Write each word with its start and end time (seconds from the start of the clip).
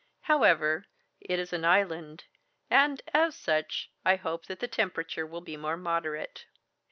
However, 0.21 0.87
it 1.19 1.37
is 1.37 1.53
an 1.53 1.63
island, 1.63 2.23
and 2.71 3.03
as 3.13 3.35
such, 3.35 3.91
I 4.03 4.15
hope 4.15 4.47
that 4.47 4.59
the 4.59 4.67
temperature 4.67 5.27
will 5.27 5.41
be 5.41 5.57
more 5.57 5.77
moderate." 5.77 6.45